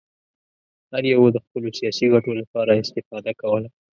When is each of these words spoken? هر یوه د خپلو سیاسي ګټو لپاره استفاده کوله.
هر 0.91 1.03
یوه 1.13 1.27
د 1.33 1.37
خپلو 1.45 1.69
سیاسي 1.79 2.05
ګټو 2.13 2.31
لپاره 2.41 2.79
استفاده 2.83 3.31
کوله. 3.41 3.69